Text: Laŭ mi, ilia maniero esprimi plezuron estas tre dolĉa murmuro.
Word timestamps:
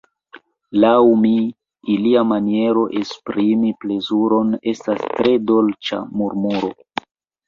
Laŭ 0.83 0.93
mi, 1.25 1.33
ilia 1.95 2.23
maniero 2.29 2.85
esprimi 3.01 3.73
plezuron 3.85 4.55
estas 4.73 5.05
tre 5.19 5.35
dolĉa 5.53 6.01
murmuro. 6.23 6.71